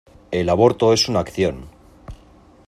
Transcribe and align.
El 0.31 0.49
aborto 0.49 0.93
es 0.93 1.07
una 1.09 1.19
acción. 1.19 1.67